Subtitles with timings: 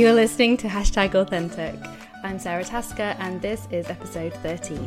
[0.00, 1.74] You are listening to Hashtag Authentic.
[2.24, 4.78] I'm Sara Tasker, and this is episode 13.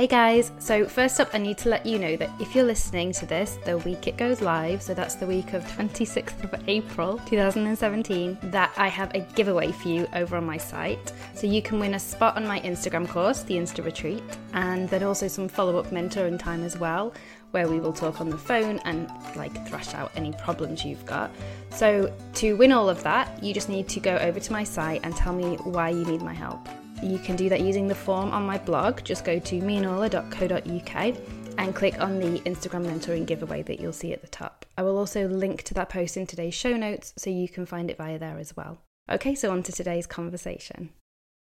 [0.00, 3.12] Hey guys, so first up, I need to let you know that if you're listening
[3.12, 7.18] to this the week it goes live, so that's the week of 26th of April
[7.26, 11.12] 2017, that I have a giveaway for you over on my site.
[11.34, 14.22] So you can win a spot on my Instagram course, the Insta Retreat,
[14.54, 17.12] and then also some follow up mentor mentoring time as well,
[17.50, 21.30] where we will talk on the phone and like thrash out any problems you've got.
[21.72, 25.02] So to win all of that, you just need to go over to my site
[25.04, 26.66] and tell me why you need my help.
[27.02, 29.02] You can do that using the form on my blog.
[29.04, 31.16] Just go to meandorla.co.uk
[31.58, 34.66] and click on the Instagram mentoring giveaway that you'll see at the top.
[34.78, 37.90] I will also link to that post in today's show notes so you can find
[37.90, 38.78] it via there as well.
[39.10, 40.90] Okay, so on to today's conversation.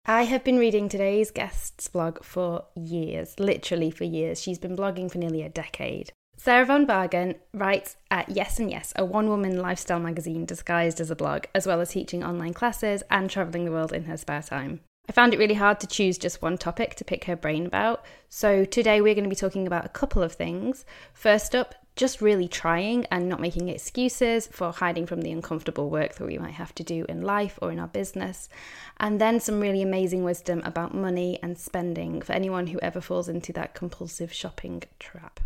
[0.05, 4.41] I have been reading today's guest's blog for years, literally for years.
[4.41, 6.11] She's been blogging for nearly a decade.
[6.35, 11.11] Sarah Von Bargen writes at Yes and Yes, a one woman lifestyle magazine disguised as
[11.11, 14.41] a blog, as well as teaching online classes and travelling the world in her spare
[14.41, 14.79] time.
[15.09, 18.05] I found it really hard to choose just one topic to pick her brain about.
[18.29, 20.85] So today we're going to be talking about a couple of things.
[21.13, 26.13] First up, just really trying and not making excuses for hiding from the uncomfortable work
[26.13, 28.49] that we might have to do in life or in our business.
[28.97, 33.27] And then some really amazing wisdom about money and spending for anyone who ever falls
[33.27, 35.39] into that compulsive shopping trap.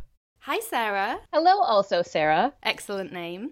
[0.46, 1.20] Hi, Sarah.
[1.32, 2.52] Hello, also, Sarah.
[2.64, 3.52] Excellent name.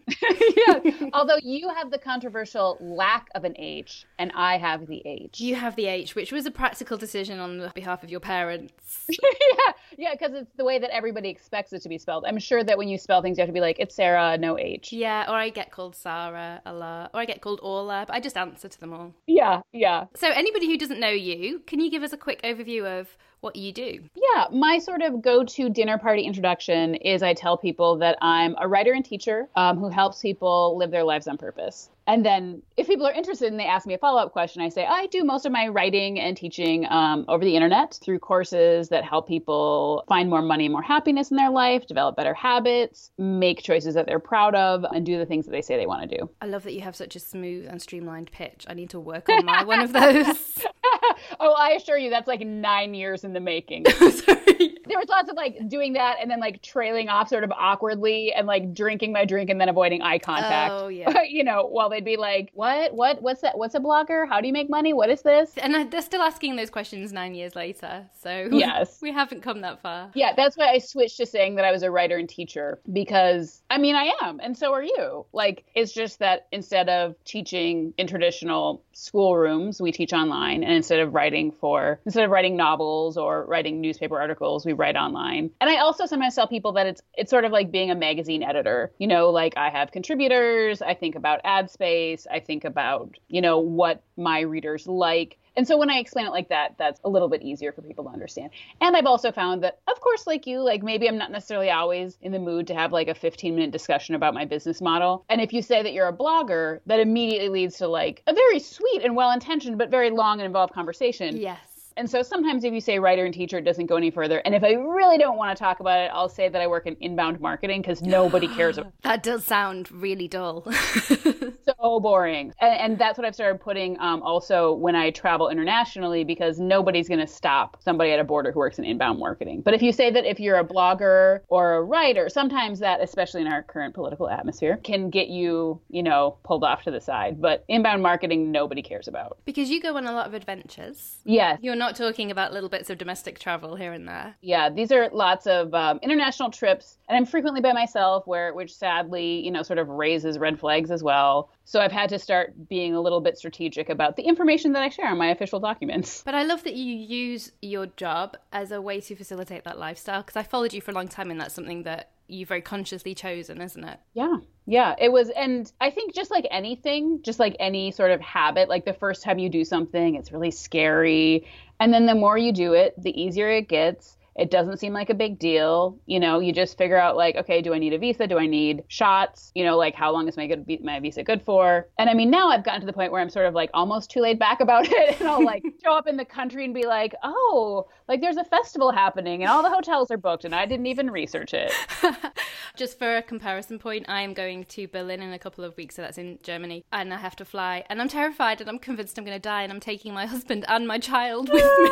[0.58, 0.82] yeah.
[1.14, 5.40] Although you have the controversial lack of an H and I have the H.
[5.40, 9.06] You have the H, which was a practical decision on behalf of your parents.
[9.10, 12.26] yeah, yeah, because it's the way that everybody expects it to be spelled.
[12.26, 14.58] I'm sure that when you spell things, you have to be like, it's Sara, no
[14.58, 14.92] H.
[14.92, 18.20] Yeah, or I get called Sarah a lot, or I get called Orla, but I
[18.20, 19.14] just answer to them all.
[19.28, 20.06] Yeah, yeah.
[20.16, 23.56] So, anybody who doesn't know you, can you give us a quick overview of what
[23.56, 24.04] you do.
[24.16, 28.56] Yeah, my sort of go to dinner party introduction is I tell people that I'm
[28.60, 31.90] a writer and teacher um, who helps people live their lives on purpose.
[32.08, 34.70] And then if people are interested and they ask me a follow up question, I
[34.70, 38.90] say, I do most of my writing and teaching um, over the internet through courses
[38.90, 43.12] that help people find more money and more happiness in their life, develop better habits,
[43.18, 46.10] make choices that they're proud of, and do the things that they say they want
[46.10, 46.30] to do.
[46.42, 48.66] I love that you have such a smooth and streamlined pitch.
[48.68, 50.66] I need to work on my one of those.
[51.40, 53.86] oh, I assure you, that's like nine years in the making.
[54.92, 58.34] there was lots of like doing that and then like trailing off sort of awkwardly
[58.34, 60.74] and like drinking my drink and then avoiding eye contact.
[60.74, 61.22] Oh, yeah.
[61.30, 62.94] you know, while they'd be like, "What?
[62.94, 63.22] What?
[63.22, 63.58] What's that?
[63.58, 64.28] What's a blogger?
[64.28, 64.92] How do you make money?
[64.92, 68.06] What is this?" And uh, they're still asking those questions nine years later.
[68.22, 70.12] So yes, we haven't come that far.
[70.14, 73.62] Yeah, that's why I switched to saying that I was a writer and teacher because
[73.70, 75.26] I mean I am, and so are you.
[75.32, 81.00] Like it's just that instead of teaching in traditional schoolrooms, we teach online, and instead
[81.00, 85.52] of writing for instead of writing novels or writing newspaper articles, we write online.
[85.62, 88.44] And I also sometimes tell people that it's it's sort of like being a magazine
[88.44, 88.92] editor.
[88.98, 93.42] You know, like I have contributors, I think about ad space, I think about, you
[93.42, 95.38] know, what my readers like.
[95.58, 98.06] And so when I explain it like that, that's a little bit easier for people
[98.06, 98.52] to understand.
[98.80, 102.18] And I've also found that, of course, like you, like maybe I'm not necessarily always
[102.22, 105.26] in the mood to have like a 15 minute discussion about my business model.
[105.30, 108.60] And if you say that you're a blogger, that immediately leads to like a very
[108.60, 111.38] sweet and well intentioned, but very long and involved conversation.
[111.38, 111.71] Yes.
[111.98, 114.40] And so sometimes if you say writer and teacher, it doesn't go any further.
[114.40, 116.88] And if I really don't want to talk about it, I'll say that I work
[116.88, 118.78] in inbound marketing because nobody cares.
[118.78, 120.66] About That does sound really dull.
[120.72, 122.54] so boring.
[122.60, 127.08] And, and, that's what I've started putting um, also when I travel internationally because nobody's
[127.08, 129.62] going to stop somebody at a border who works in inbound marketing.
[129.62, 133.42] But if you say that if you're a blogger or a writer, sometimes that, especially
[133.42, 137.42] in our current political atmosphere, can get you, you know, pulled off to the side.
[137.42, 139.40] But inbound marketing, nobody cares about.
[139.46, 141.18] Because you go on a lot of adventures.
[141.24, 141.60] Yes.
[141.62, 144.36] You're not talking about little bits of domestic travel here and there.
[144.42, 148.74] Yeah, these are lots of um, international trips, and I'm frequently by myself, where which
[148.74, 151.50] sadly, you know, sort of raises red flags as well.
[151.66, 154.90] So I've had to start being a little bit strategic about the information that I
[154.90, 156.22] share on my official documents.
[156.24, 160.22] But I love that you use your job as a way to facilitate that lifestyle
[160.22, 163.14] because I followed you for a long time, and that's something that you very consciously
[163.14, 164.00] chosen, isn't it?
[164.14, 164.38] Yeah.
[164.66, 165.30] Yeah, it was.
[165.30, 169.24] And I think just like anything, just like any sort of habit, like the first
[169.24, 171.48] time you do something, it's really scary.
[171.80, 174.18] And then the more you do it, the easier it gets.
[174.36, 176.00] It doesn't seem like a big deal.
[176.06, 178.28] You know, you just figure out like, okay, do I need a visa?
[178.28, 179.52] Do I need shots?
[179.56, 181.88] You know, like how long is my good my visa good for?
[182.00, 184.10] And I mean, now I've gotten to the point where I'm sort of like almost
[184.10, 186.86] too laid back about it, and I'll like show up in the country and be
[186.86, 190.66] like, oh, like there's a festival happening and all the hotels are booked, and I
[190.66, 191.74] didn't even research it.
[192.76, 195.96] just for a comparison point, I am going to Berlin in a couple of weeks,
[195.96, 199.18] so that's in Germany, and I have to fly, and I'm terrified, and I'm convinced
[199.18, 201.92] I'm going to die, and I'm taking my husband and my child with me.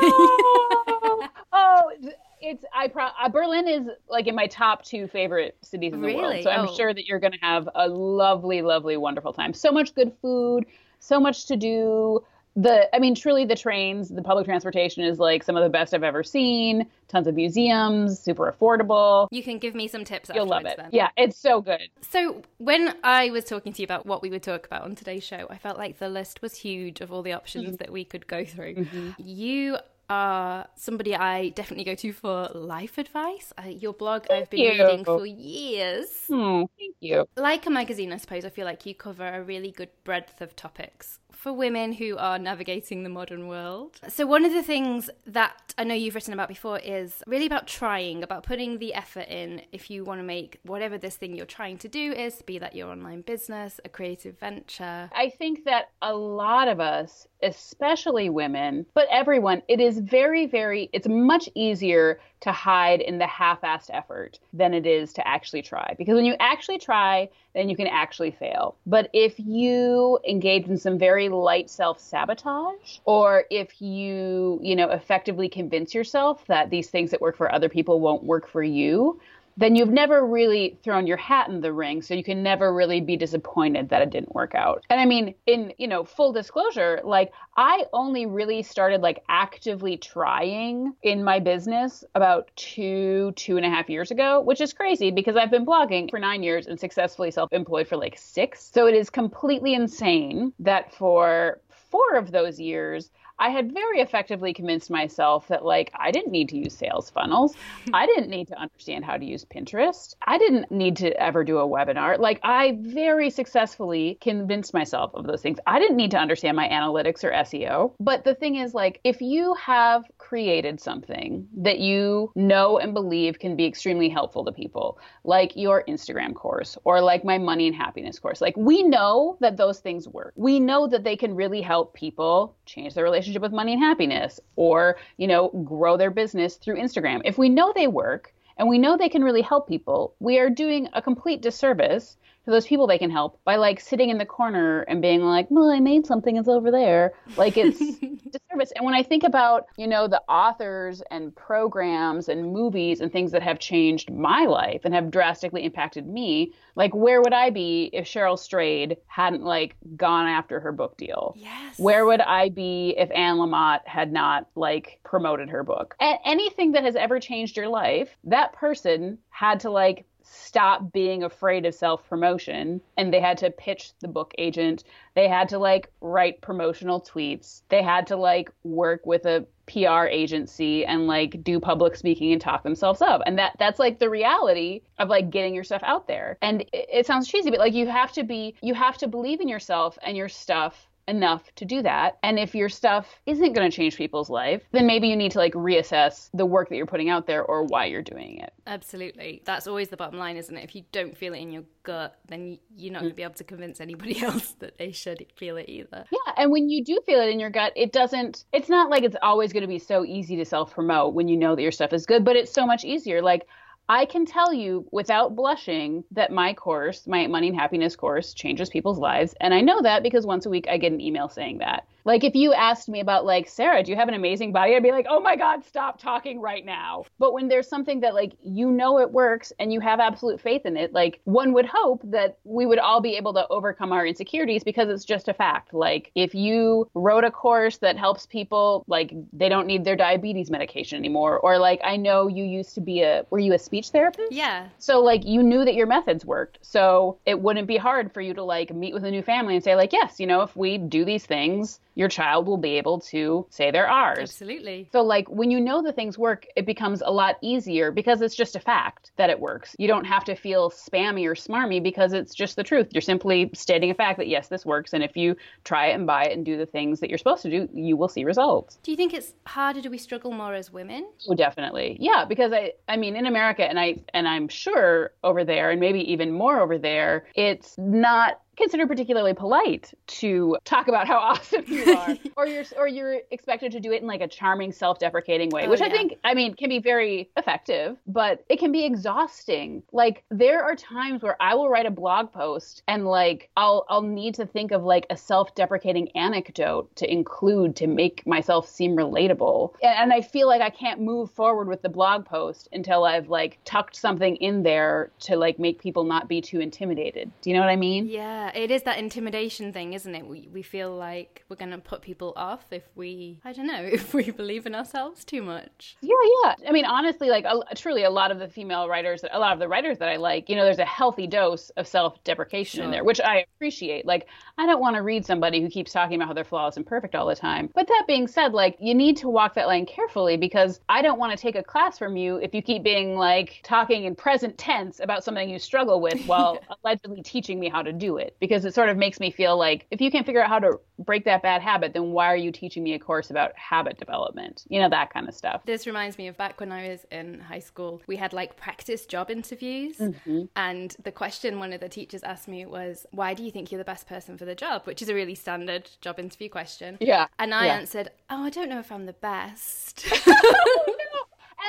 [1.51, 1.91] oh
[2.41, 6.07] it's I pro uh, Berlin is like in my top two favorite cities in the
[6.07, 6.21] really?
[6.21, 6.43] world.
[6.43, 6.75] So I'm oh.
[6.75, 9.53] sure that you're going to have a lovely, lovely, wonderful time.
[9.53, 10.65] So much good food,
[10.99, 12.23] so much to do.
[12.55, 15.93] The I mean, truly, the trains, the public transportation is like some of the best
[15.93, 16.89] I've ever seen.
[17.07, 19.27] Tons of museums, super affordable.
[19.31, 20.31] You can give me some tips.
[20.33, 20.75] You'll love it.
[20.75, 20.89] Then.
[20.91, 21.89] Yeah, it's so good.
[22.01, 25.23] So when I was talking to you about what we would talk about on today's
[25.23, 27.75] show, I felt like the list was huge of all the options mm-hmm.
[27.75, 28.75] that we could go through.
[28.75, 29.11] Mm-hmm.
[29.17, 29.77] You
[30.09, 33.53] are somebody I definitely go to for life advice.
[33.57, 34.69] Uh, your blog thank I've been you.
[34.69, 36.27] reading for years.
[36.27, 37.25] Hmm, thank you.
[37.35, 40.55] Like a magazine, I suppose, I feel like you cover a really good breadth of
[40.55, 43.97] topics for women who are navigating the modern world.
[44.09, 47.65] So, one of the things that I know you've written about before is really about
[47.65, 51.45] trying, about putting the effort in if you want to make whatever this thing you're
[51.45, 55.09] trying to do is, be that your online business, a creative venture.
[55.15, 60.89] I think that a lot of us, especially women, but everyone, it is very, very,
[60.91, 65.93] it's much easier to hide in the half-assed effort than it is to actually try.
[65.97, 68.75] Because when you actually try, then you can actually fail.
[68.85, 75.49] But if you engage in some very light self-sabotage, or if you, you know, effectively
[75.49, 79.19] convince yourself that these things that work for other people won't work for you,
[79.57, 83.01] then you've never really thrown your hat in the ring so you can never really
[83.01, 84.85] be disappointed that it didn't work out.
[84.89, 89.97] And i mean in you know full disclosure like i only really started like actively
[89.97, 95.11] trying in my business about two two and a half years ago which is crazy
[95.11, 98.69] because i've been blogging for nine years and successfully self-employed for like six.
[98.73, 103.09] So it is completely insane that for four of those years
[103.39, 107.55] I had very effectively convinced myself that like I didn't need to use sales funnels.
[107.93, 110.15] I didn't need to understand how to use Pinterest.
[110.25, 112.19] I didn't need to ever do a webinar.
[112.19, 115.59] Like I very successfully convinced myself of those things.
[115.65, 117.93] I didn't need to understand my analytics or SEO.
[117.99, 123.39] But the thing is like if you have created something that you know and believe
[123.39, 127.75] can be extremely helpful to people, like your Instagram course or like my money and
[127.75, 128.39] happiness course.
[128.39, 130.33] Like we know that those things work.
[130.35, 134.39] We know that they can really help people change their relationship with money and happiness
[134.55, 137.21] or, you know, grow their business through Instagram.
[137.25, 140.51] If we know they work and we know they can really help people, we are
[140.51, 144.27] doing a complete disservice to those people they can help by like sitting in the
[144.27, 147.13] corner and being like, well, I made something, it's over there.
[147.35, 147.79] Like it's
[148.75, 153.31] And when I think about, you know, the authors and programs and movies and things
[153.31, 157.89] that have changed my life and have drastically impacted me, like where would I be
[157.93, 161.33] if Cheryl Strayed hadn't like gone after her book deal?
[161.37, 161.79] Yes.
[161.79, 165.95] Where would I be if Anne Lamott had not like promoted her book?
[165.99, 171.23] And anything that has ever changed your life, that person had to like stop being
[171.23, 174.83] afraid of self promotion and they had to pitch the book agent.
[175.15, 177.61] They had to like write promotional tweets.
[177.69, 182.41] They had to like work with a PR agency and like do public speaking and
[182.41, 183.21] talk themselves up.
[183.25, 186.37] And that that's like the reality of like getting your stuff out there.
[186.41, 189.41] And it, it sounds cheesy, but like you have to be you have to believe
[189.41, 192.17] in yourself and your stuff enough to do that.
[192.23, 195.39] And if your stuff isn't going to change people's life, then maybe you need to
[195.39, 198.53] like reassess the work that you're putting out there or why you're doing it.
[198.67, 199.41] Absolutely.
[199.45, 200.63] That's always the bottom line, isn't it?
[200.63, 203.33] If you don't feel it in your gut, then you're not going to be able
[203.33, 206.05] to convince anybody else that they should feel it either.
[206.11, 206.33] Yeah.
[206.37, 209.17] And when you do feel it in your gut, it doesn't, it's not like it's
[209.21, 211.93] always going to be so easy to self promote when you know that your stuff
[211.93, 213.21] is good, but it's so much easier.
[213.21, 213.47] Like,
[213.89, 218.69] I can tell you without blushing that my course, my money and happiness course, changes
[218.69, 219.33] people's lives.
[219.41, 221.87] And I know that because once a week I get an email saying that.
[222.05, 224.75] Like if you asked me about like Sarah, do you have an amazing body?
[224.75, 228.13] I'd be like, "Oh my god, stop talking right now." But when there's something that
[228.13, 231.65] like you know it works and you have absolute faith in it, like one would
[231.65, 235.33] hope that we would all be able to overcome our insecurities because it's just a
[235.33, 235.73] fact.
[235.73, 240.49] Like if you wrote a course that helps people like they don't need their diabetes
[240.49, 243.89] medication anymore or like I know you used to be a were you a speech
[243.89, 244.31] therapist?
[244.31, 244.69] Yeah.
[244.77, 246.59] So like you knew that your methods worked.
[246.61, 249.63] So it wouldn't be hard for you to like meet with a new family and
[249.63, 253.01] say like, "Yes, you know, if we do these things, your child will be able
[253.01, 254.19] to say their R's.
[254.19, 254.87] Absolutely.
[254.93, 258.35] So, like, when you know the things work, it becomes a lot easier because it's
[258.35, 259.75] just a fact that it works.
[259.77, 262.87] You don't have to feel spammy or smarmy because it's just the truth.
[262.93, 264.93] You're simply stating a fact that, yes, this works.
[264.93, 267.41] And if you try it and buy it and do the things that you're supposed
[267.41, 268.79] to do, you will see results.
[268.81, 269.81] Do you think it's harder?
[269.81, 271.05] Do we struggle more as women?
[271.27, 271.97] Oh, definitely.
[271.99, 275.81] Yeah, because I, I mean, in America, and I, and I'm sure over there, and
[275.81, 281.63] maybe even more over there, it's not considered particularly polite to talk about how awesome
[281.67, 285.49] you are or you're or you're expected to do it in like a charming self-deprecating
[285.49, 288.85] way Oh, which i think i mean can be very effective but it can be
[288.85, 289.83] exhausting.
[289.91, 294.01] Like there are times where i will write a blog post and like i'll i'll
[294.01, 299.73] need to think of like a self-deprecating anecdote to include to make myself seem relatable.
[299.81, 303.29] And, and i feel like i can't move forward with the blog post until i've
[303.29, 307.31] like tucked something in there to like make people not be too intimidated.
[307.41, 308.07] Do you know what i mean?
[308.07, 310.25] Yeah, it is that intimidation thing, isn't it?
[310.25, 313.81] We, we feel like we're going to put people off if we, I don't know,
[313.91, 315.97] if we believe in ourselves too much.
[316.01, 316.55] Yeah, yeah.
[316.67, 319.59] I mean, honestly, like a, truly, a lot of the female writers, a lot of
[319.59, 323.03] the writers that I like, you know, there's a healthy dose of self-deprecation in there,
[323.03, 324.05] which I appreciate.
[324.05, 324.27] Like,
[324.57, 327.15] I don't want to read somebody who keeps talking about how they're flawless and perfect
[327.15, 327.69] all the time.
[327.73, 331.19] But that being said, like, you need to walk that line carefully because I don't
[331.19, 334.57] want to take a class from you if you keep being like talking in present
[334.57, 338.28] tense about something you struggle with while allegedly teaching me how to do it.
[338.39, 340.79] Because it sort of makes me feel like if you can't figure out how to
[340.99, 344.65] break that bad habit, then why are you teaching me a course about habit development?
[344.69, 345.61] You know, that kind of stuff.
[345.65, 349.05] This reminds me of back when I was in high school, we had like practice
[349.05, 349.97] job interviews.
[349.97, 350.43] Mm-hmm.
[350.55, 353.79] And the question one of the teachers asked me was, Why do you think you're
[353.79, 354.85] the best person for the job?
[354.85, 356.97] Which is a really standard job interview question.
[356.99, 357.27] Yeah.
[357.37, 357.75] And I yeah.
[357.75, 360.05] answered, Oh, I don't know if I'm the best.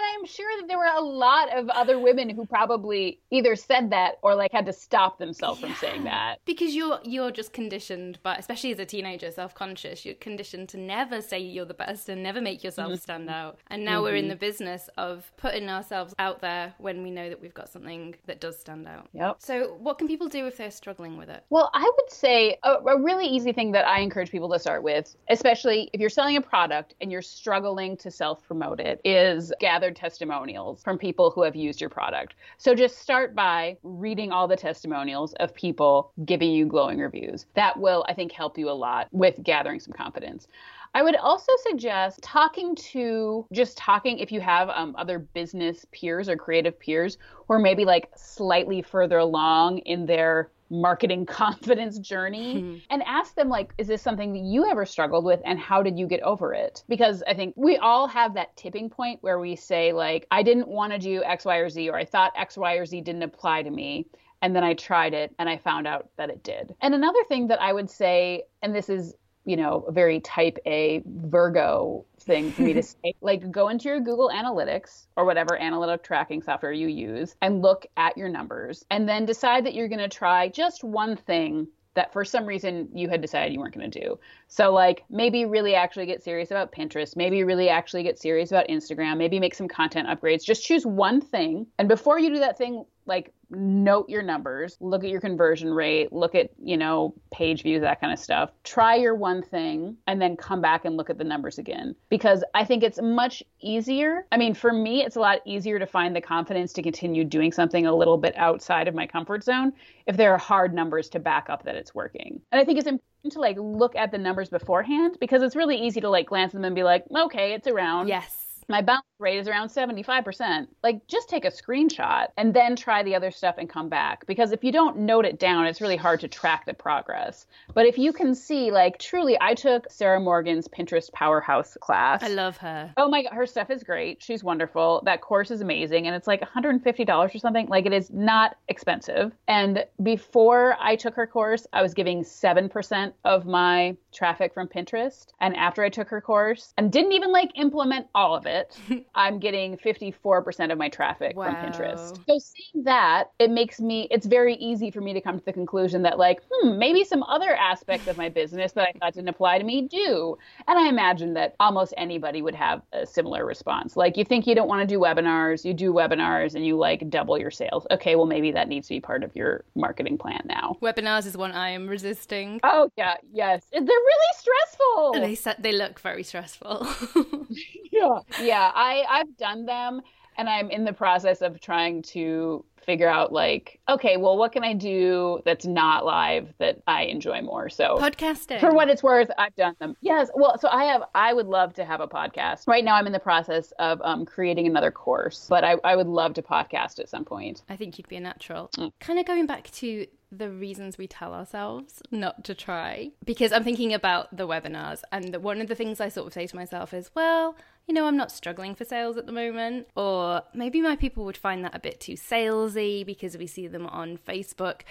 [0.00, 3.90] And I'm sure that there were a lot of other women who probably either said
[3.90, 6.38] that or like had to stop themselves from saying that.
[6.46, 11.20] because you're you're just conditioned but especially as a teenager self-conscious you're conditioned to never
[11.20, 12.98] say you're the best and never make yourself mm-hmm.
[12.98, 13.58] stand out.
[13.68, 14.30] And now we're in mm-hmm.
[14.30, 18.40] the business of putting ourselves out there when we know that we've got something that
[18.40, 19.08] does stand out.
[19.12, 19.36] Yep.
[19.40, 21.44] so what can people do if they're struggling with it?
[21.50, 24.82] Well, I would say a, a really easy thing that I encourage people to start
[24.82, 29.52] with, especially if you're selling a product and you're struggling to self promote it, is
[29.90, 32.34] gathered testimonials from people who have used your product.
[32.58, 37.46] So just start by reading all the testimonials of people giving you glowing reviews.
[37.54, 40.46] That will, I think, help you a lot with gathering some confidence.
[40.92, 46.28] I would also suggest talking to just talking if you have um, other business peers
[46.28, 47.16] or creative peers
[47.46, 52.76] who are maybe like slightly further along in their marketing confidence journey hmm.
[52.90, 55.98] and ask them like is this something that you ever struggled with and how did
[55.98, 56.84] you get over it?
[56.88, 60.68] Because i think we all have that tipping point where we say like i didn't
[60.68, 63.22] want to do x y or z or i thought x y or z didn't
[63.22, 64.06] apply to me
[64.42, 66.74] and then i tried it and i found out that it did.
[66.80, 70.58] And another thing that i would say and this is you know, a very type
[70.66, 73.14] A Virgo thing for me to say.
[73.20, 77.86] Like, go into your Google Analytics or whatever analytic tracking software you use and look
[77.96, 82.12] at your numbers and then decide that you're going to try just one thing that
[82.12, 84.18] for some reason you had decided you weren't going to do.
[84.46, 88.68] So, like, maybe really actually get serious about Pinterest, maybe really actually get serious about
[88.68, 90.44] Instagram, maybe make some content upgrades.
[90.44, 91.66] Just choose one thing.
[91.78, 96.12] And before you do that thing, like, note your numbers, look at your conversion rate,
[96.12, 98.50] look at, you know, page views, that kind of stuff.
[98.64, 101.94] Try your one thing and then come back and look at the numbers again.
[102.08, 104.26] Because I think it's much easier.
[104.32, 107.52] I mean, for me, it's a lot easier to find the confidence to continue doing
[107.52, 109.72] something a little bit outside of my comfort zone
[110.06, 112.40] if there are hard numbers to back up that it's working.
[112.52, 115.76] And I think it's important to like look at the numbers beforehand because it's really
[115.76, 118.40] easy to like glance at them and be like, okay, it's around yes
[118.70, 120.66] my bounce rate is around 75%.
[120.82, 124.26] Like, just take a screenshot and then try the other stuff and come back.
[124.26, 127.46] Because if you don't note it down, it's really hard to track the progress.
[127.74, 132.22] But if you can see, like, truly, I took Sarah Morgan's Pinterest Powerhouse class.
[132.22, 134.22] i love her Oh my god, her stuff is great.
[134.22, 135.02] She's wonderful.
[135.04, 137.66] That course is amazing and it's like $150 or something.
[137.68, 139.32] Like it is not expensive.
[139.48, 145.26] And before I took her course, I was giving 7% of my traffic from Pinterest.
[145.40, 148.78] And after I took her course and didn't even like implement all of it,
[149.14, 152.16] I'm getting 54% of my traffic from Pinterest.
[152.28, 155.52] So seeing that, it makes me it's very easy for me to come to the
[155.52, 159.28] conclusion that like, hmm, maybe some other aspects of my business that I thought didn't
[159.28, 160.36] apply to me do.
[160.68, 163.96] And I imagine that almost anybody would have a similar response.
[163.96, 167.08] Like you think you don't want to do webinars, you do webinars and you like
[167.10, 167.86] double your sales.
[167.90, 170.76] Okay, well maybe that needs to be part of your marketing plan now.
[170.82, 173.64] webinars is one i am resisting Oh yeah, yes.
[173.72, 175.12] They're really stressful.
[175.14, 175.36] they
[175.70, 176.86] they look very stressful
[177.90, 178.20] yeah.
[178.40, 180.02] Yeah, I I've done them
[180.36, 184.64] and I'm in the process of trying to figure out like okay well what can
[184.64, 187.68] i do that's not live that i enjoy more?
[187.68, 188.58] So podcasting.
[188.58, 189.94] for what it's worth i've done them.
[190.00, 192.66] Yes well so i have i would love to have a podcast.
[192.66, 196.06] Right now i'm in the process of um, creating another course but I, I would
[196.06, 197.62] love to podcast at some point.
[197.68, 198.70] I think you'd be a natural.
[198.78, 198.92] Mm.
[198.98, 203.64] kind of going back to the reasons we tell ourselves not to try because i'm
[203.64, 206.54] thinking about the webinars and the, one of the things i sort of say to
[206.54, 207.56] myself is well
[207.90, 209.88] you know, I'm not struggling for sales at the moment.
[209.96, 213.84] Or maybe my people would find that a bit too salesy because we see them
[213.84, 214.82] on Facebook.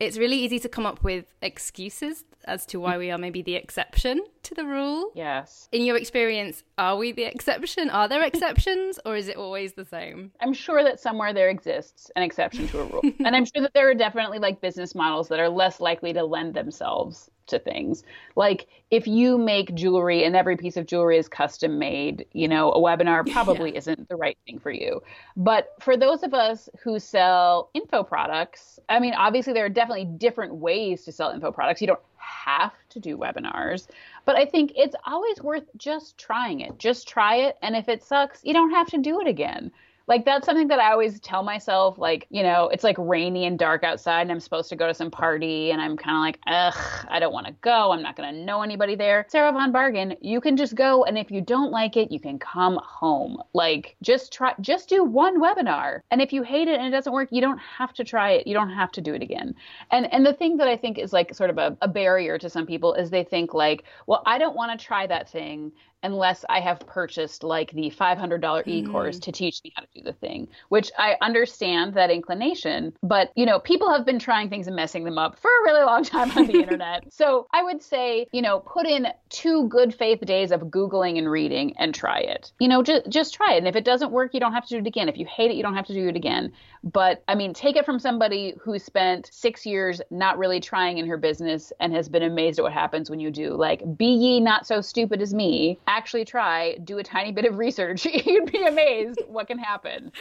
[0.00, 2.98] It's really easy to come up with excuses as to why mm.
[3.00, 5.10] we are maybe the exception to the rule.
[5.14, 5.68] Yes.
[5.70, 7.90] In your experience, are we the exception?
[7.90, 10.32] Are there exceptions or is it always the same?
[10.40, 13.02] I'm sure that somewhere there exists an exception to a rule.
[13.22, 16.24] and I'm sure that there are definitely like business models that are less likely to
[16.24, 18.02] lend themselves to things.
[18.34, 22.72] Like if you make jewelry and every piece of jewelry is custom made, you know,
[22.72, 23.78] a webinar probably yeah.
[23.78, 25.02] isn't the right thing for you.
[25.36, 30.04] But for those of us who sell info products, I mean, obviously there are definitely
[30.04, 31.80] different ways to sell info products.
[31.80, 33.88] You don't have to do webinars,
[34.24, 36.78] but I think it's always worth just trying it.
[36.78, 37.56] Just try it.
[37.62, 39.70] And if it sucks, you don't have to do it again.
[40.08, 43.58] Like that's something that I always tell myself, like, you know, it's like rainy and
[43.58, 46.38] dark outside and I'm supposed to go to some party and I'm kind of like,
[46.46, 47.90] ugh, I don't want to go.
[47.90, 49.26] I'm not going to know anybody there.
[49.28, 51.04] Sarah Von Bargen, you can just go.
[51.04, 53.42] And if you don't like it, you can come home.
[53.52, 56.00] Like just try, just do one webinar.
[56.12, 58.46] And if you hate it and it doesn't work, you don't have to try it.
[58.46, 59.54] You don't have to do it again.
[59.90, 62.48] And, and the thing that I think is like sort of a, a barrier to
[62.48, 65.72] some people is they think like, well, I don't want to try that thing
[66.02, 69.22] unless I have purchased like the $500 e course mm.
[69.22, 72.92] to teach me how to do the thing, which I understand that inclination.
[73.02, 75.84] But, you know, people have been trying things and messing them up for a really
[75.84, 77.12] long time on the internet.
[77.12, 81.30] So I would say, you know, put in two good faith days of Googling and
[81.30, 82.52] reading and try it.
[82.60, 83.58] You know, just, just try it.
[83.58, 85.08] And if it doesn't work, you don't have to do it again.
[85.08, 86.52] If you hate it, you don't have to do it again.
[86.84, 91.06] But I mean, take it from somebody who spent six years not really trying in
[91.08, 93.54] her business and has been amazed at what happens when you do.
[93.54, 95.78] Like, be ye not so stupid as me.
[95.86, 98.04] Actually try, do a tiny bit of research.
[98.26, 100.12] You'd be amazed what can happen.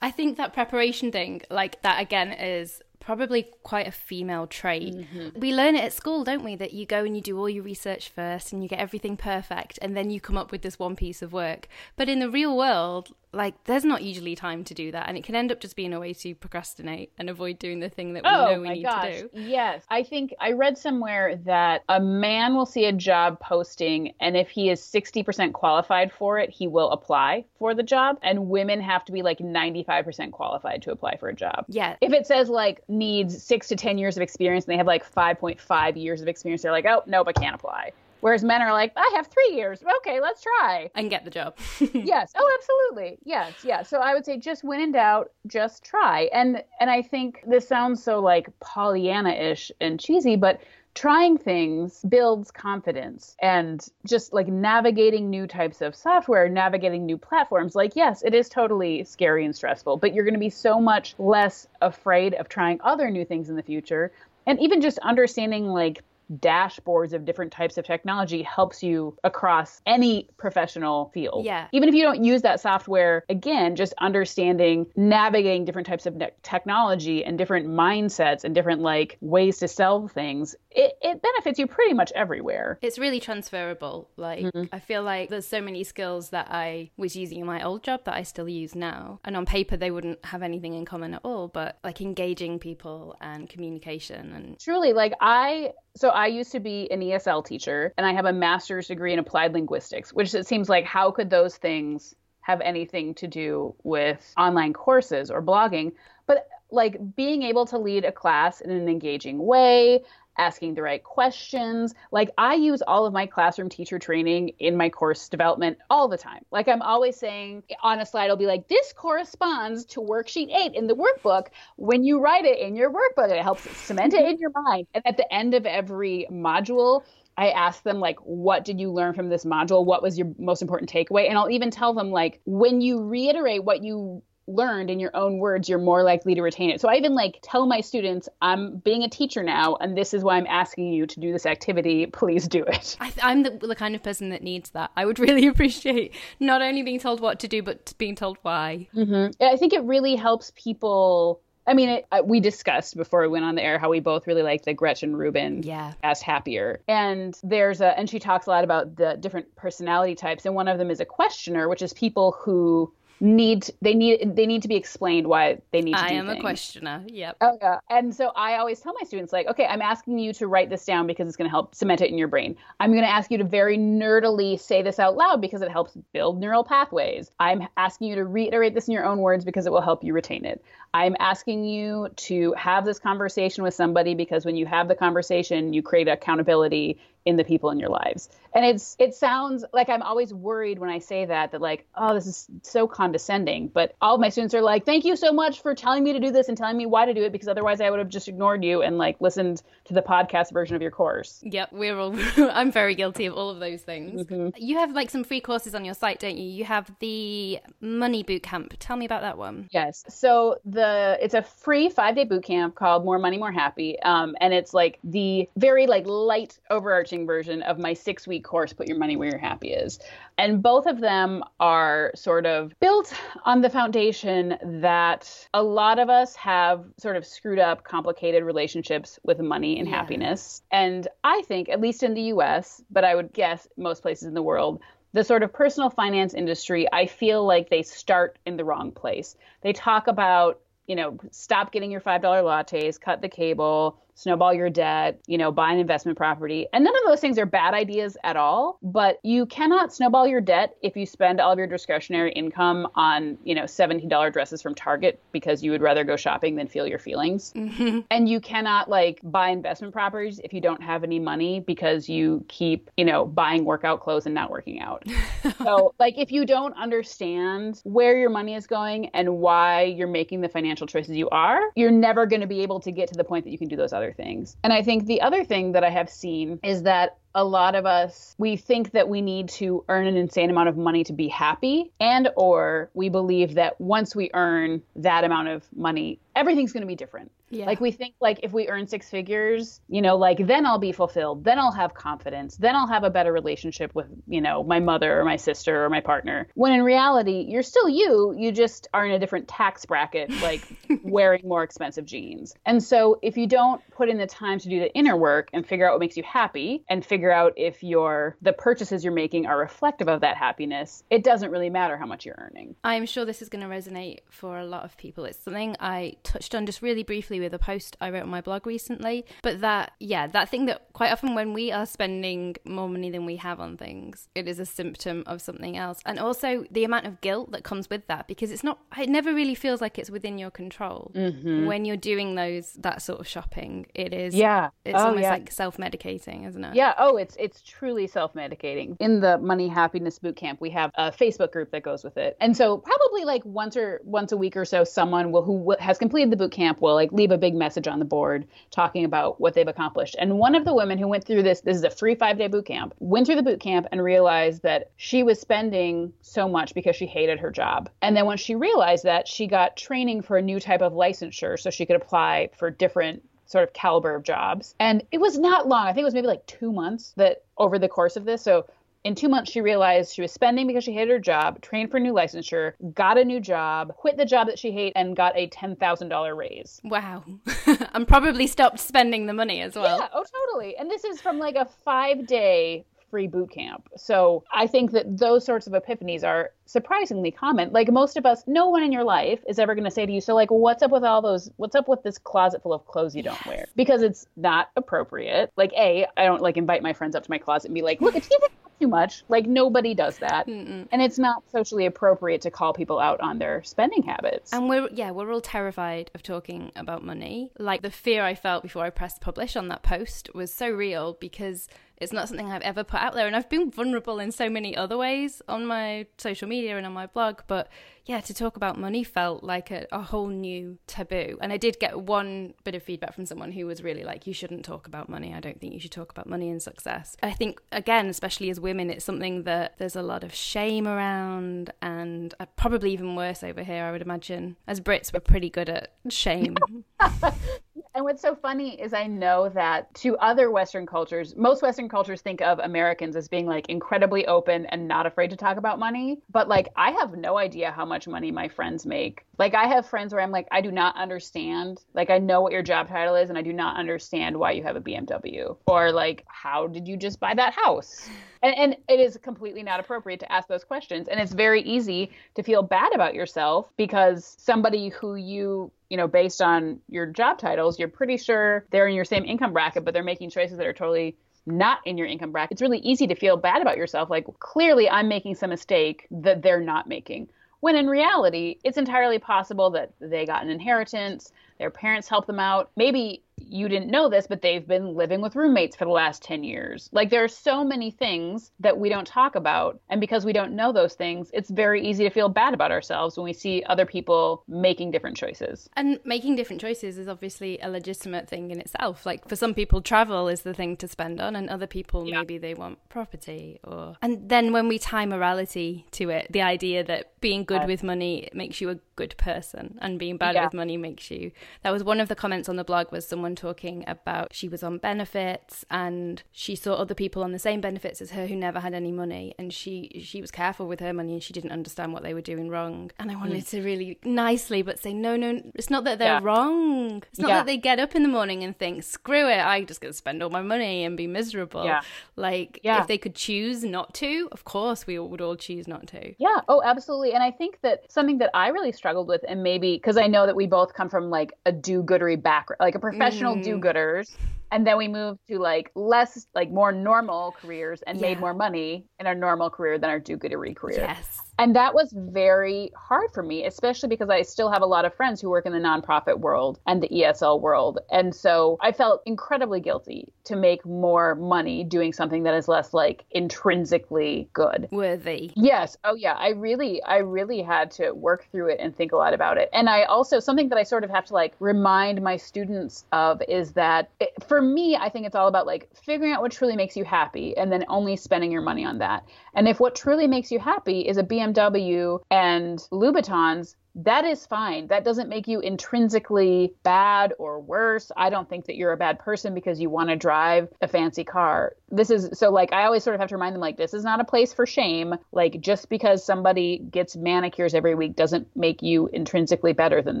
[0.02, 4.92] I think that preparation thing, like that again, is probably quite a female trait.
[4.92, 5.38] Mm-hmm.
[5.38, 6.56] We learn it at school, don't we?
[6.56, 9.78] That you go and you do all your research first and you get everything perfect
[9.80, 11.68] and then you come up with this one piece of work.
[11.94, 15.24] But in the real world, like there's not usually time to do that and it
[15.24, 18.24] can end up just being a way to procrastinate and avoid doing the thing that
[18.24, 19.04] we oh, know we need gosh.
[19.04, 19.30] to do.
[19.34, 19.84] Yes.
[19.90, 24.48] I think i read somewhere that a man will see a job posting and if
[24.48, 29.04] he is 60% qualified for it he will apply for the job and women have
[29.04, 31.64] to be like 95% qualified to apply for a job.
[31.68, 31.96] Yeah.
[32.00, 35.10] If it says like needs six to 10 years of experience and they have like
[35.10, 38.92] 5.5 years of experience they're like oh nope i can't apply Whereas men are like,
[38.96, 39.82] I have three years.
[39.98, 40.90] Okay, let's try.
[40.94, 41.56] And get the job.
[41.80, 42.32] yes.
[42.36, 43.18] Oh, absolutely.
[43.24, 43.52] Yes.
[43.62, 43.82] Yeah.
[43.82, 46.28] So I would say just when in doubt, just try.
[46.32, 50.60] And and I think this sounds so like Pollyanna-ish and cheesy, but
[50.96, 57.74] trying things builds confidence and just like navigating new types of software, navigating new platforms.
[57.74, 61.14] Like, yes, it is totally scary and stressful, but you're going to be so much
[61.18, 64.10] less afraid of trying other new things in the future.
[64.46, 66.02] And even just understanding like
[66.32, 71.44] dashboards of different types of technology helps you across any professional field.
[71.44, 71.68] Yeah.
[71.72, 77.24] Even if you don't use that software, again, just understanding navigating different types of technology
[77.24, 81.94] and different mindsets and different like ways to sell things, it, it benefits you pretty
[81.94, 82.78] much everywhere.
[82.82, 84.10] It's really transferable.
[84.16, 84.64] Like, mm-hmm.
[84.72, 88.04] I feel like there's so many skills that I was using in my old job
[88.04, 89.20] that I still use now.
[89.24, 93.16] And on paper, they wouldn't have anything in common at all, but like engaging people
[93.20, 94.58] and communication and.
[94.58, 98.32] Truly, like, I so I used to be an ESL teacher and I have a
[98.32, 103.14] master's degree in applied linguistics, which it seems like how could those things have anything
[103.14, 105.92] to do with online courses or blogging?
[106.26, 110.04] But like being able to lead a class in an engaging way,
[110.38, 111.94] asking the right questions.
[112.12, 116.18] Like I use all of my classroom teacher training in my course development all the
[116.18, 116.44] time.
[116.50, 120.74] Like I'm always saying on a slide, I'll be like, this corresponds to worksheet eight
[120.74, 121.48] in the workbook.
[121.76, 124.86] When you write it in your workbook, it helps cement it in your mind.
[124.94, 127.02] And at the end of every module,
[127.38, 129.84] I ask them like, what did you learn from this module?
[129.84, 131.28] What was your most important takeaway?
[131.28, 135.38] And I'll even tell them like, when you reiterate what you learned in your own
[135.38, 136.80] words, you're more likely to retain it.
[136.80, 140.22] So I even like tell my students, I'm being a teacher now, and this is
[140.22, 142.06] why I'm asking you to do this activity.
[142.06, 142.96] Please do it.
[143.00, 144.90] I am the, the, kind of person that needs that.
[144.96, 148.88] I would really appreciate not only being told what to do, but being told why.
[148.94, 149.42] Mm-hmm.
[149.42, 151.40] I think it really helps people.
[151.68, 154.28] I mean, it, uh, we discussed before we went on the air how we both
[154.28, 155.94] really like the Gretchen Rubin yeah.
[156.04, 156.80] as happier.
[156.86, 160.46] And there's a, and she talks a lot about the different personality types.
[160.46, 164.46] And one of them is a questioner, which is people who need they need they
[164.46, 166.16] need to be explained why they need to I do that.
[166.16, 166.38] I am things.
[166.38, 167.04] a questioner.
[167.06, 167.36] Yep.
[167.40, 167.78] Oh yeah.
[167.88, 170.84] And so I always tell my students like, okay, I'm asking you to write this
[170.84, 172.56] down because it's going to help cement it in your brain.
[172.80, 175.96] I'm going to ask you to very nerdily say this out loud because it helps
[176.12, 177.30] build neural pathways.
[177.40, 180.12] I'm asking you to reiterate this in your own words because it will help you
[180.12, 180.62] retain it.
[180.92, 185.72] I'm asking you to have this conversation with somebody because when you have the conversation,
[185.72, 188.30] you create accountability in the people in your lives.
[188.54, 192.14] And it's it sounds like I'm always worried when I say that that like, oh,
[192.14, 193.68] this is so condescending.
[193.68, 196.20] But all of my students are like, thank you so much for telling me to
[196.20, 198.28] do this and telling me why to do it because otherwise I would have just
[198.28, 201.40] ignored you and like listened to the podcast version of your course.
[201.42, 202.14] Yep, we're all.
[202.36, 204.24] I'm very guilty of all of those things.
[204.56, 206.48] You have like some free courses on your site, don't you?
[206.48, 208.74] You have the Money Boot Camp.
[208.78, 209.68] Tell me about that one.
[209.72, 210.04] Yes.
[210.08, 214.36] So the it's a free five day boot camp called More Money More Happy, um,
[214.40, 218.88] and it's like the very like light overarching version of my six week course, Put
[218.88, 220.00] Your Money Where Your Happy Is,
[220.38, 226.10] and both of them are sort of built on the foundation that a lot of
[226.10, 229.94] us have sort of screwed up, complicated relationships with money and Yeah.
[229.94, 234.26] happiness, and I think at least in the U.S., but I would guess most places
[234.26, 234.80] in the world
[235.12, 239.34] the sort of personal finance industry, I feel like they start in the wrong place.
[239.62, 244.70] They talk about, you know, stop getting your $5 lattes, cut the cable, snowball your
[244.70, 246.66] debt, you know, buy an investment property.
[246.72, 250.40] And none of those things are bad ideas at all, but you cannot snowball your
[250.40, 254.74] debt if you spend all of your discretionary income on, you know, $17 dresses from
[254.74, 257.52] Target because you would rather go shopping than feel your feelings.
[257.54, 258.00] Mm-hmm.
[258.10, 262.42] And you cannot like buy investment properties if you don't have any money because you
[262.48, 265.04] keep, you know, buying workout clothes and not working out.
[265.58, 270.40] so, like, if you don't understand where your money is going and why you're making
[270.40, 273.24] the financial choices you are, you're never going to be able to get to the
[273.24, 274.56] point that you can do those other things.
[274.62, 277.84] And I think the other thing that I have seen is that a lot of
[277.84, 281.28] us we think that we need to earn an insane amount of money to be
[281.28, 286.80] happy and or we believe that once we earn that amount of money everything's going
[286.80, 287.66] to be different Yeah.
[287.66, 290.92] like we think like if we earn six figures you know like then i'll be
[290.92, 291.44] fulfilled.
[291.44, 292.56] Then i'll have confidence.
[292.56, 295.90] Then i'll have a better relationship with you know my mother or my sister or
[295.90, 296.48] my partner.
[296.54, 300.62] When in reality you're still you you just are in a different tax bracket like
[301.02, 302.54] wearing more expensive jeans.
[302.64, 305.66] And so if you don't put in the time to do the inner work and
[305.66, 309.46] figure out what makes you happy and figure out if your the purchases you're making
[309.46, 312.74] are reflective of that happiness it doesn't really matter how much you're earning.
[312.84, 315.24] I'm sure this is going to resonate for a lot of people.
[315.24, 318.40] It's something I touched on just really briefly with a post I wrote on my
[318.40, 319.24] blog recently.
[319.42, 323.26] But that, yeah, that thing that quite often when we are spending more money than
[323.26, 326.00] we have on things, it is a symptom of something else.
[326.04, 329.34] And also the amount of guilt that comes with that because it's not, it never
[329.34, 331.12] really feels like it's within your control.
[331.14, 331.66] Mm-hmm.
[331.66, 335.30] When you're doing those, that sort of shopping, it is, yeah it's oh almost yeah
[335.30, 336.74] like self medicating, isn't it?
[336.74, 336.94] Yeah.
[336.98, 338.96] Oh, it's it's truly self-medicating.
[339.00, 342.36] In the Money Happiness Boot Camp, we have a Facebook group that goes with it,
[342.40, 345.98] and so probably like once or once a week or so, someone will who has
[345.98, 349.40] completed the boot camp will like leave a big message on the board talking about
[349.40, 350.16] what they've accomplished.
[350.18, 352.66] And one of the women who went through this, this is a free five-day boot
[352.66, 356.96] camp, went through the boot camp and realized that she was spending so much because
[356.96, 357.88] she hated her job.
[358.02, 361.58] And then when she realized that, she got training for a new type of licensure
[361.58, 364.74] so she could apply for different sort of caliber of jobs.
[364.80, 365.86] And it was not long.
[365.86, 368.42] I think it was maybe like two months that over the course of this.
[368.42, 368.66] So
[369.06, 372.00] in two months, she realized she was spending because she hated her job, trained for
[372.00, 375.48] new licensure, got a new job, quit the job that she hated, and got a
[375.48, 376.80] $10,000 raise.
[376.82, 377.22] Wow.
[377.94, 379.98] and probably stopped spending the money as well.
[379.98, 380.76] Yeah, oh, totally.
[380.76, 383.88] And this is from like a five day free boot camp.
[383.96, 387.70] So I think that those sorts of epiphanies are surprisingly common.
[387.72, 390.12] Like most of us, no one in your life is ever going to say to
[390.12, 392.84] you, so like, what's up with all those, what's up with this closet full of
[392.86, 393.66] clothes you don't wear?
[393.76, 395.52] Because it's not appropriate.
[395.56, 398.00] Like, A, I don't like invite my friends up to my closet and be like,
[398.00, 398.38] look, it's you
[398.80, 399.24] too much.
[399.28, 400.46] Like nobody does that.
[400.46, 404.52] And it's not socially appropriate to call people out on their spending habits.
[404.52, 407.50] And we're yeah, we're all terrified of talking about money.
[407.58, 411.16] Like the fear I felt before I pressed publish on that post was so real
[411.20, 414.48] because it's not something I've ever put out there and I've been vulnerable in so
[414.50, 417.68] many other ways on my social media and on my blog, but
[418.06, 421.38] yeah, to talk about money felt like a, a whole new taboo.
[421.40, 424.32] And I did get one bit of feedback from someone who was really like, you
[424.32, 425.34] shouldn't talk about money.
[425.34, 427.16] I don't think you should talk about money and success.
[427.20, 431.72] I think, again, especially as women, it's something that there's a lot of shame around,
[431.82, 434.56] and uh, probably even worse over here, I would imagine.
[434.68, 436.56] As Brits, we're pretty good at shame.
[437.96, 442.20] And what's so funny is I know that to other Western cultures, most Western cultures
[442.20, 446.18] think of Americans as being like incredibly open and not afraid to talk about money.
[446.30, 449.24] But like, I have no idea how much money my friends make.
[449.38, 451.82] Like, I have friends where I'm like, I do not understand.
[451.94, 454.62] Like, I know what your job title is, and I do not understand why you
[454.62, 455.56] have a BMW.
[455.66, 458.10] Or like, how did you just buy that house?
[458.46, 461.08] And, and it is completely not appropriate to ask those questions.
[461.08, 466.08] And it's very easy to feel bad about yourself because somebody who you you know,
[466.08, 469.94] based on your job titles, you're pretty sure they're in your same income bracket, but
[469.94, 472.52] they're making choices that are totally not in your income bracket.
[472.52, 474.10] It's really easy to feel bad about yourself.
[474.10, 477.28] Like, clearly, I'm making some mistake that they're not making.
[477.60, 482.40] When in reality, it's entirely possible that they got an inheritance, their parents helped them
[482.40, 482.70] out.
[482.76, 486.44] Maybe you didn't know this, but they've been living with roommates for the last 10
[486.44, 486.88] years.
[486.92, 489.80] Like there are so many things that we don't talk about.
[489.88, 493.16] And because we don't know those things, it's very easy to feel bad about ourselves
[493.16, 495.68] when we see other people making different choices.
[495.76, 499.04] And making different choices is obviously a legitimate thing in itself.
[499.04, 502.18] Like for some people, travel is the thing to spend on, and other people, yeah.
[502.18, 503.96] maybe they want property or.
[504.02, 507.66] And then when we tie morality to it, the idea that being good yeah.
[507.66, 510.44] with money makes you a good person and being bad yeah.
[510.44, 511.32] with money makes you.
[511.62, 514.48] That was one of the comments on the blog was someone someone talking about she
[514.48, 518.36] was on benefits and she saw other people on the same benefits as her who
[518.36, 521.50] never had any money and she she was careful with her money and she didn't
[521.50, 523.50] understand what they were doing wrong and I wanted mm.
[523.50, 526.20] to really nicely but say no no it's not that they're yeah.
[526.22, 527.36] wrong it's not yeah.
[527.38, 530.22] that they get up in the morning and think screw it I just gonna spend
[530.22, 531.80] all my money and be miserable yeah.
[532.14, 536.14] like if they could choose not to of course we would all choose not to
[536.18, 539.76] yeah oh absolutely and I think that something that I really struggled with and maybe
[539.76, 543.15] because I know that we both come from like a do-goodery background like a professional
[543.16, 543.44] professional mm.
[543.44, 544.16] do-gooders
[544.50, 548.08] and then we moved to like less like more normal careers and yeah.
[548.08, 551.92] made more money in our normal career than our do-goodery career yes and that was
[551.94, 555.44] very hard for me, especially because I still have a lot of friends who work
[555.44, 557.78] in the nonprofit world and the ESL world.
[557.90, 562.72] And so I felt incredibly guilty to make more money doing something that is less
[562.72, 564.68] like intrinsically good.
[564.70, 565.30] Worthy.
[565.36, 565.76] Yes.
[565.84, 566.14] Oh yeah.
[566.14, 569.50] I really, I really had to work through it and think a lot about it.
[569.52, 573.20] And I also, something that I sort of have to like remind my students of
[573.28, 576.56] is that it, for me, I think it's all about like figuring out what truly
[576.56, 579.04] makes you happy and then only spending your money on that.
[579.34, 584.68] And if what truly makes you happy is a BMW and Louboutins, that is fine.
[584.68, 587.92] That doesn't make you intrinsically bad or worse.
[587.94, 591.04] I don't think that you're a bad person because you want to drive a fancy
[591.04, 591.54] car.
[591.70, 593.84] This is so like I always sort of have to remind them like this is
[593.84, 594.94] not a place for shame.
[595.12, 600.00] Like just because somebody gets manicures every week doesn't make you intrinsically better than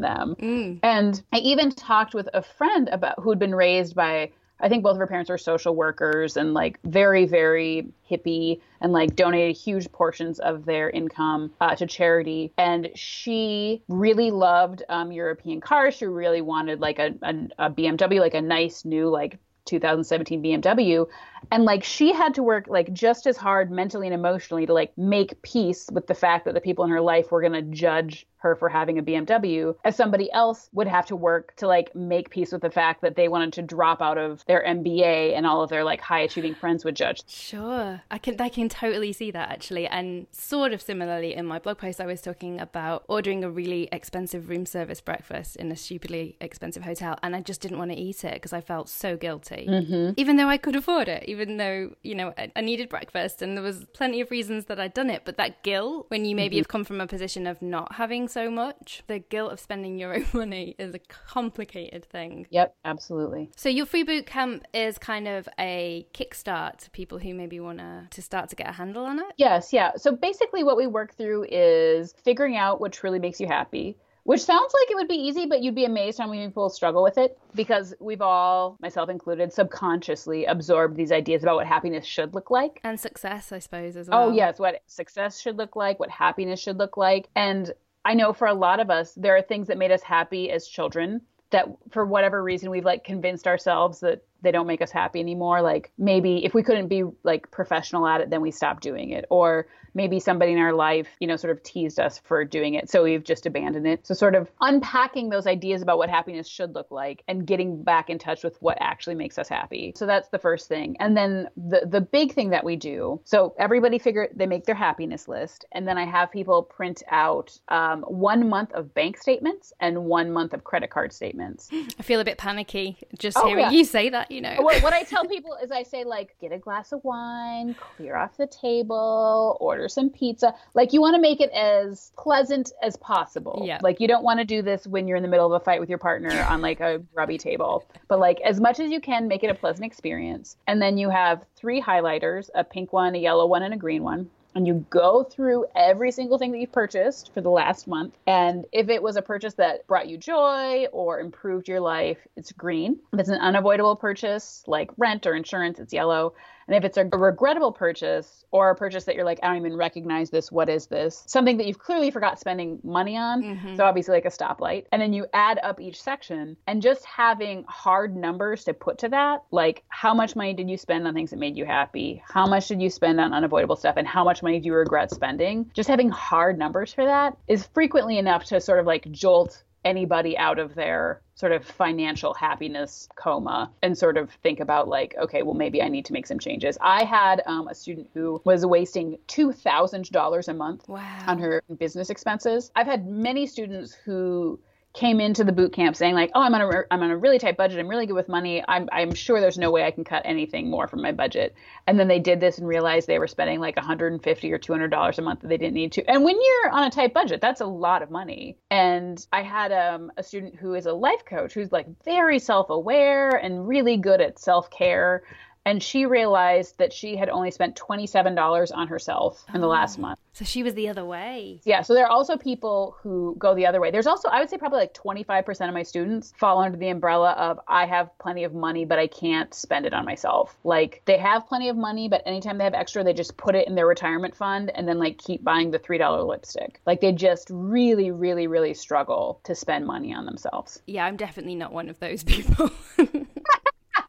[0.00, 0.36] them.
[0.40, 0.80] Mm.
[0.82, 4.92] And I even talked with a friend about who'd been raised by I think both
[4.92, 9.90] of her parents are social workers and like very, very hippie and like donated huge
[9.92, 12.52] portions of their income uh, to charity.
[12.56, 15.94] And she really loved um, European cars.
[15.94, 21.06] She really wanted like a, a, a BMW, like a nice new like 2017 BMW
[21.50, 24.96] and like she had to work like just as hard mentally and emotionally to like
[24.96, 28.26] make peace with the fact that the people in her life were going to judge
[28.38, 32.30] her for having a BMW as somebody else would have to work to like make
[32.30, 35.62] peace with the fact that they wanted to drop out of their MBA and all
[35.62, 37.22] of their like high achieving friends would judge.
[37.26, 38.00] Sure.
[38.10, 41.78] I can I can totally see that actually and sort of similarly in my blog
[41.78, 46.36] post I was talking about ordering a really expensive room service breakfast in a stupidly
[46.40, 49.66] expensive hotel and I just didn't want to eat it because I felt so guilty.
[49.68, 50.12] Mm-hmm.
[50.16, 53.62] Even though I could afford it, even though, you know, I, needed breakfast and there
[53.62, 56.60] was plenty of reasons that I'd done it, but that guilt when you maybe mm-hmm.
[56.60, 59.02] have come from a position of not having so much.
[59.06, 62.46] The guilt of spending your own money is a complicated thing.
[62.50, 63.50] Yep, absolutely.
[63.56, 67.78] So your free boot camp is kind of a kickstart to people who maybe want
[67.78, 69.26] to to start to get a handle on it.
[69.36, 69.92] Yes, yeah.
[69.96, 74.42] So basically what we work through is figuring out what truly makes you happy which
[74.42, 77.16] sounds like it would be easy, but you'd be amazed how many people struggle with
[77.16, 82.50] it because we've all, myself included, subconsciously absorbed these ideas about what happiness should look
[82.50, 82.80] like.
[82.82, 84.28] And success, I suppose, as oh, well.
[84.28, 87.28] Oh, yes, what success should look like, what happiness should look like.
[87.36, 87.72] And
[88.06, 90.68] I know for a lot of us, there are things that made us happy as
[90.68, 95.20] children that for whatever reason we've like convinced ourselves that they don't make us happy
[95.20, 99.10] anymore like maybe if we couldn't be like professional at it then we stopped doing
[99.10, 102.74] it or maybe somebody in our life, you know, sort of teased us for doing
[102.74, 102.90] it.
[102.90, 104.06] So we've just abandoned it.
[104.06, 108.10] So sort of unpacking those ideas about what happiness should look like and getting back
[108.10, 109.94] in touch with what actually makes us happy.
[109.96, 110.96] So that's the first thing.
[111.00, 114.74] And then the the big thing that we do, so everybody figure they make their
[114.74, 115.64] happiness list.
[115.72, 120.30] And then I have people print out um, one month of bank statements and one
[120.30, 121.70] month of credit card statements.
[121.98, 123.70] I feel a bit panicky just oh, hearing yeah.
[123.70, 124.30] you say that.
[124.36, 124.54] You know.
[124.58, 128.16] what, what I tell people is I say like get a glass of wine, clear
[128.16, 130.54] off the table, order some pizza.
[130.74, 133.64] Like you want to make it as pleasant as possible.
[133.66, 133.78] Yeah.
[133.82, 135.80] Like you don't want to do this when you're in the middle of a fight
[135.80, 137.84] with your partner on like a grubby table.
[138.08, 140.56] But like as much as you can make it a pleasant experience.
[140.66, 144.02] And then you have three highlighters, a pink one, a yellow one, and a green
[144.02, 148.16] one and you go through every single thing that you've purchased for the last month.
[148.26, 152.52] And if it was a purchase that brought you joy or improved your life, it's
[152.52, 152.98] green.
[153.12, 156.32] If it's an unavoidable purchase like rent or insurance, it's yellow.
[156.68, 159.76] And if it's a regrettable purchase or a purchase that you're like, I don't even
[159.76, 161.22] recognize this, what is this?
[161.26, 163.42] Something that you've clearly forgot spending money on.
[163.42, 163.76] Mhm.
[163.76, 164.86] So obviously like a stoplight.
[164.92, 169.08] And then you add up each section and just having hard numbers to put to
[169.10, 172.22] that, like how much money did you spend on things that made you happy?
[172.26, 173.94] How much did you spend on unavoidable stuff?
[173.96, 175.70] And how much money do you regret spending?
[175.74, 180.36] Just having hard numbers for that is frequently enough to sort of like jolt anybody
[180.36, 185.42] out of their sort of financial happiness coma and sort of think about like okay
[185.42, 188.64] well maybe i need to make some changes i had um, a student who was
[188.66, 191.24] wasting $2000 a month Wow.
[191.26, 192.70] on her business expenses.
[192.74, 194.58] I've had many students who
[194.96, 197.38] came into the boot camp saying like, "Oh, I'm on a I'm on a really
[197.38, 197.78] tight budget.
[197.78, 198.64] I'm really good with money.
[198.66, 201.54] I'm I'm sure there's no way I can cut anything more from my budget."
[201.86, 205.18] And then they did this and realized they were spending like 150 or 200 dollars
[205.18, 206.10] a month that they didn't need to.
[206.10, 208.58] And when you're on a tight budget, that's a lot of money.
[208.70, 213.30] And I had um, a student who is a life coach who's like very self-aware
[213.36, 215.22] and really good at self-care.
[215.66, 220.02] And she realized that she had only spent $27 on herself in the last oh.
[220.02, 220.18] month.
[220.32, 221.60] So she was the other way.
[221.64, 223.90] Yeah, so there are also people who go the other way.
[223.90, 227.32] There's also, I would say, probably like 25% of my students fall under the umbrella
[227.32, 230.56] of I have plenty of money, but I can't spend it on myself.
[230.62, 233.66] Like they have plenty of money, but anytime they have extra, they just put it
[233.66, 236.80] in their retirement fund and then like keep buying the $3 lipstick.
[236.86, 240.80] Like they just really, really, really struggle to spend money on themselves.
[240.86, 242.70] Yeah, I'm definitely not one of those people.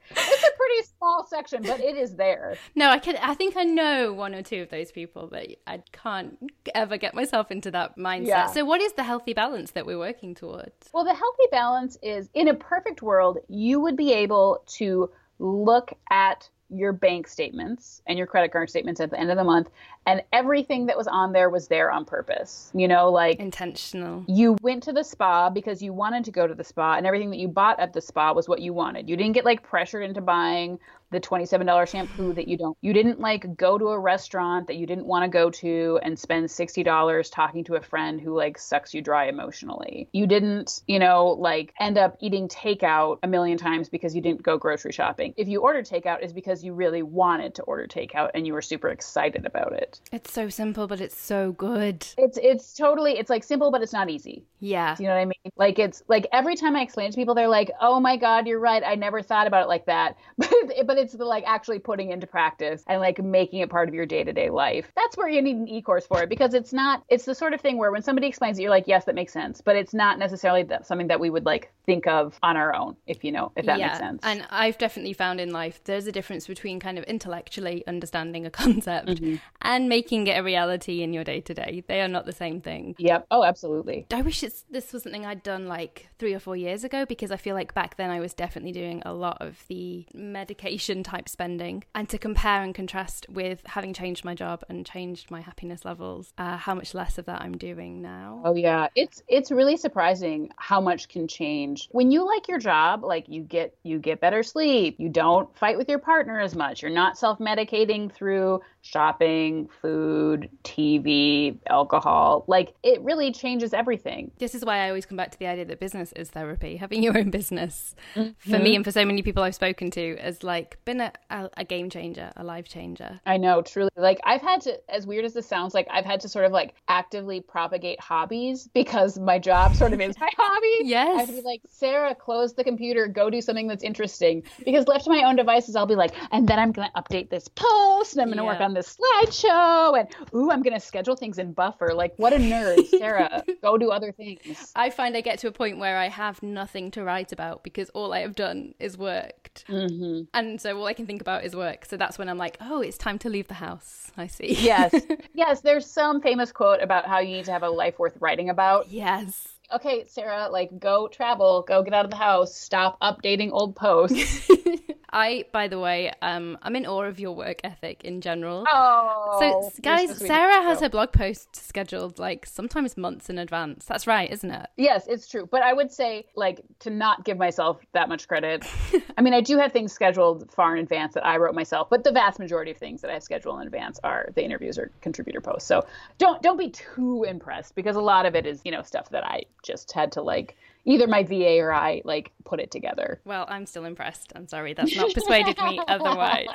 [0.67, 2.57] Pretty small section, but it is there.
[2.75, 3.15] no, I can.
[3.17, 6.37] I think I know one or two of those people, but I can't
[6.75, 8.27] ever get myself into that mindset.
[8.27, 8.47] Yeah.
[8.47, 10.89] So, what is the healthy balance that we're working towards?
[10.93, 15.93] Well, the healthy balance is in a perfect world, you would be able to look
[16.09, 19.69] at your bank statements and your credit card statements at the end of the month,
[20.05, 22.71] and everything that was on there was there on purpose.
[22.73, 24.23] You know, like Intentional.
[24.27, 27.29] you went to the spa because you wanted to go to the spa, and everything
[27.31, 29.09] that you bought at the spa was what you wanted.
[29.09, 30.79] You didn't get like pressured into buying
[31.11, 32.77] the $27 shampoo that you don't.
[32.81, 36.17] You didn't like go to a restaurant that you didn't want to go to and
[36.17, 40.09] spend $60 talking to a friend who like sucks you dry emotionally.
[40.11, 44.43] You didn't, you know, like end up eating takeout a million times because you didn't
[44.43, 45.33] go grocery shopping.
[45.37, 48.61] If you ordered takeout, is because you really wanted to order takeout and you were
[48.61, 50.01] super excited about it.
[50.11, 52.05] It's so simple, but it's so good.
[52.17, 54.43] It's it's totally it's like simple but it's not easy.
[54.59, 54.95] Yeah.
[54.95, 55.51] Do you know what I mean?
[55.55, 58.47] Like it's like every time I explain it to people, they're like, "Oh my God,
[58.47, 58.83] you're right.
[58.83, 62.27] I never thought about it like that." But but it's the like actually putting into
[62.27, 64.91] practice and like making it part of your day to day life.
[64.95, 67.03] That's where you need an e course for it because it's not.
[67.09, 69.33] It's the sort of thing where when somebody explains it, you're like, "Yes, that makes
[69.33, 72.75] sense," but it's not necessarily that, something that we would like think of on our
[72.75, 74.21] own, if you know, if that makes sense.
[74.23, 78.49] And I've definitely found in life there's a difference between kind of intellectually understanding a
[78.63, 79.35] concept Mm-hmm.
[79.61, 81.83] and making it a reality in your day to day.
[81.87, 82.95] They are not the same thing.
[82.97, 83.25] yep.
[83.31, 84.05] Oh, absolutely.
[84.11, 87.31] I wish it's, this was something I'd done like three or four years ago because
[87.31, 91.29] I feel like back then I was definitely doing a lot of the medication type
[91.29, 91.83] spending.
[91.93, 96.33] And to compare and contrast with having changed my job and changed my happiness levels,
[96.37, 98.41] uh, how much less of that I'm doing now.
[98.45, 101.89] Oh yeah, it's it's really surprising how much can change.
[101.91, 105.77] When you like your job, like you get you get better sleep, you don't fight
[105.77, 106.81] with your partner as much.
[106.81, 112.45] You're not self-medicating through shopping, food, TV, alcohol.
[112.47, 114.31] Like it really changes everything.
[114.37, 116.77] This is why I always come back to the idea that business is therapy.
[116.77, 120.43] Having your own business, for me and for so many people I've spoken to, has
[120.43, 123.19] like been a, a, game changer, a life changer.
[123.25, 123.89] I know, truly.
[123.95, 126.51] Like I've had to as weird as this sounds, like I've had to sort of
[126.51, 130.89] like actively propagate hobbies because my job sort of is my hobby.
[130.89, 131.29] Yes.
[131.29, 134.43] I'd be like, Sarah, close the computer, go do something that's interesting.
[134.63, 137.47] Because left to my own devices, I'll be like, and then I'm gonna update this
[137.47, 141.53] post and I'm gonna work on this slideshow and ooh, I'm gonna schedule things in
[141.53, 141.93] buffer.
[141.93, 142.87] Like what a nerd.
[142.97, 144.71] Sarah, go do other things.
[144.75, 147.89] I find I get to a point where I have nothing to write about because
[147.91, 149.65] all I have done is worked.
[149.67, 151.85] hmm And so all I can think about is work.
[151.85, 154.11] So that's when I'm like, oh, it's time to leave the house.
[154.17, 154.53] I see.
[154.53, 154.93] Yes.
[155.33, 158.49] yes, there's some famous quote about how you need to have a life worth writing
[158.49, 158.89] about.
[158.89, 159.47] yes.
[159.73, 164.49] okay, Sarah, like go travel, go get out of the house, stop updating old posts.
[165.11, 168.65] I, by the way, um, I'm in awe of your work ethic in general.
[168.67, 173.85] Oh, so, guys, Sarah has her blog post scheduled like sometimes months in advance.
[173.85, 174.67] That's right, isn't it?
[174.75, 175.47] Yes, it's true.
[175.49, 178.65] But I would say, like, to not give myself that much credit.
[179.17, 182.03] I mean, I do have things scheduled far in advance that I wrote myself, but
[182.03, 184.91] the vast majority of things that I have scheduled in advance are the interviews or
[185.01, 185.67] contributor posts.
[185.67, 185.85] So
[186.17, 189.23] don't don't be too impressed because a lot of it is, you know, stuff that
[189.23, 193.19] I just had to like either my VA or I like put it together.
[193.25, 194.31] Well, I'm still impressed.
[194.33, 196.47] I'm sorry that's not persuaded me otherwise.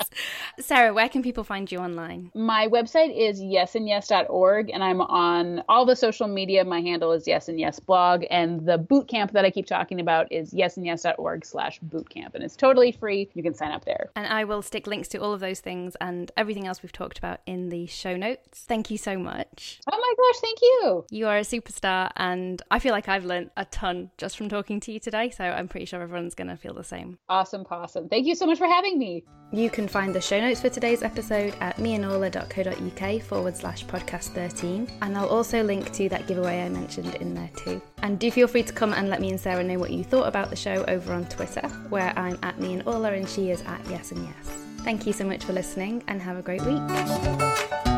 [0.59, 2.31] Sarah, where can people find you online?
[2.35, 6.65] My website is yesandyes.org and I'm on all the social media.
[6.65, 10.01] My handle is yes and yes blog and the boot camp that I keep talking
[10.01, 13.29] about is yesandyes.org slash bootcamp and it's totally free.
[13.35, 14.11] You can sign up there.
[14.17, 17.19] And I will stick links to all of those things and everything else we've talked
[17.19, 18.65] about in the show notes.
[18.67, 19.81] Thank you so much.
[19.93, 21.05] Oh my gosh, thank you.
[21.11, 24.79] You are a superstar and I feel like I've learned a ton just from talking
[24.79, 25.31] to you today.
[25.31, 27.19] So I'm pretty sure everyone's going to feel the same.
[27.29, 28.09] Awesome, awesome.
[28.09, 29.25] Thank you so much for having me.
[29.51, 34.89] You can find the show notes for today's episode at meandorla.co.uk forward slash podcast 13.
[35.03, 37.83] And I'll also link to that giveaway I mentioned in there too.
[37.99, 40.29] And do feel free to come and let me and Sarah know what you thought
[40.29, 43.61] about the show over on Twitter, where I'm at me and Orla and she is
[43.63, 44.57] at yes and yes.
[44.85, 47.92] Thank you so much for listening and have a great week.